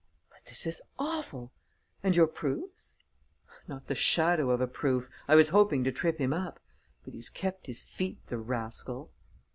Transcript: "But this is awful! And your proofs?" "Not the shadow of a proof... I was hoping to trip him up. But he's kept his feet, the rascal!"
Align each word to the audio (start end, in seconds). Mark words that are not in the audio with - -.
"But 0.31 0.45
this 0.45 0.65
is 0.65 0.81
awful! 0.97 1.51
And 2.01 2.15
your 2.15 2.25
proofs?" 2.25 2.97
"Not 3.67 3.85
the 3.85 3.93
shadow 3.93 4.49
of 4.49 4.59
a 4.59 4.65
proof... 4.65 5.07
I 5.27 5.35
was 5.35 5.49
hoping 5.49 5.83
to 5.83 5.91
trip 5.91 6.17
him 6.17 6.33
up. 6.33 6.59
But 7.05 7.13
he's 7.13 7.29
kept 7.29 7.67
his 7.67 7.83
feet, 7.83 8.17
the 8.25 8.39
rascal!" 8.39 9.11